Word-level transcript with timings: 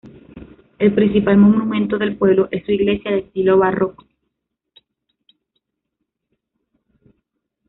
El 0.79 0.95
principal 0.95 1.37
monumento 1.37 1.99
del 1.99 2.17
pueblo 2.17 2.47
es 2.49 2.65
su 2.65 2.71
iglesia, 2.71 3.11
de 3.11 3.19
estilo 3.19 3.59
barroco. 3.59 4.03